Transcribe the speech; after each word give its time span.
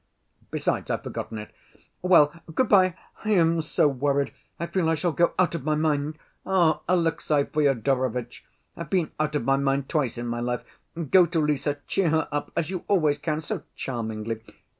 Besides, 0.49 0.89
I've 0.89 1.03
forgotten 1.03 1.37
it. 1.37 1.51
Well, 2.01 2.33
good‐by! 2.49 2.95
I 3.23 3.29
am 3.29 3.61
so 3.61 3.87
worried 3.87 4.33
I 4.59 4.65
feel 4.65 4.89
I 4.89 4.95
shall 4.95 5.11
go 5.11 5.33
out 5.37 5.53
of 5.53 5.63
my 5.63 5.75
mind. 5.75 6.17
Ah! 6.43 6.81
Alexey 6.89 7.43
Fyodorovitch, 7.43 8.43
I've 8.75 8.89
been 8.89 9.11
out 9.19 9.35
of 9.35 9.43
my 9.45 9.57
mind 9.57 9.89
twice 9.89 10.17
in 10.17 10.25
my 10.25 10.39
life. 10.39 10.63
Go 11.11 11.27
to 11.27 11.45
Lise, 11.45 11.67
cheer 11.85 12.09
her 12.09 12.27
up, 12.31 12.51
as 12.55 12.71
you 12.71 12.83
always 12.87 13.19
can 13.19 13.41
so 13.41 13.61
charmingly. 13.75 14.41